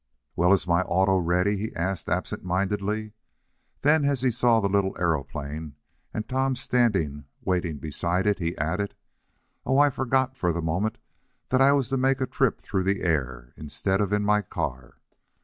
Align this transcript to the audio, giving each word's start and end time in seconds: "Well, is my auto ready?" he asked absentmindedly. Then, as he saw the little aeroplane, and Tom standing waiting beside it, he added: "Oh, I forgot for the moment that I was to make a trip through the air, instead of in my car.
"Well, 0.35 0.51
is 0.51 0.65
my 0.67 0.81
auto 0.81 1.17
ready?" 1.19 1.57
he 1.57 1.75
asked 1.75 2.09
absentmindedly. 2.09 3.13
Then, 3.81 4.03
as 4.03 4.23
he 4.23 4.31
saw 4.31 4.59
the 4.59 4.67
little 4.67 4.95
aeroplane, 4.97 5.75
and 6.11 6.27
Tom 6.27 6.55
standing 6.55 7.25
waiting 7.41 7.77
beside 7.77 8.25
it, 8.25 8.39
he 8.39 8.57
added: 8.57 8.95
"Oh, 9.63 9.77
I 9.77 9.91
forgot 9.91 10.35
for 10.35 10.51
the 10.51 10.59
moment 10.59 10.97
that 11.49 11.61
I 11.61 11.71
was 11.73 11.89
to 11.89 11.97
make 11.97 12.19
a 12.19 12.25
trip 12.25 12.59
through 12.59 12.85
the 12.85 13.03
air, 13.03 13.53
instead 13.55 14.01
of 14.01 14.11
in 14.11 14.23
my 14.23 14.41
car. 14.41 14.95